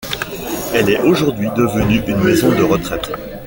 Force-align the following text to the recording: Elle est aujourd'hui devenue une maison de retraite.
Elle 0.73 0.89
est 0.89 1.01
aujourd'hui 1.01 1.47
devenue 1.55 2.01
une 2.07 2.23
maison 2.23 2.49
de 2.49 2.63
retraite. 2.63 3.11